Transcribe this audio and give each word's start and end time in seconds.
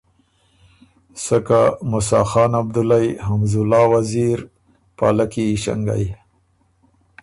سکه 1.23 1.61
موسیٰ 1.91 2.25
خان 2.31 2.51
عبدلایٛ، 2.61 3.09
حمزوالله 3.27 3.83
وزیر، 3.93 4.37
پالکی 4.97 5.43
ایݭنګئ، 5.49 6.05